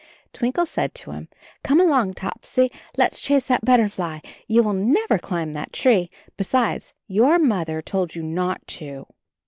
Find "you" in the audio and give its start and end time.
4.49-4.63, 8.15-8.23